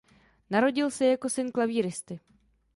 [0.49, 2.19] Narodil se jako syn klavíristy.